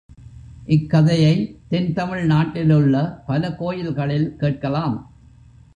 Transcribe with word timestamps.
இக்கதையைத் 0.65 1.57
தென் 1.67 1.93
தமிழ் 1.93 2.25
நாட்டில் 2.25 2.71
உள்ள 2.71 3.23
பல 3.27 3.53
கோயில்களில் 3.53 4.35
கேட்கலாம். 4.35 5.11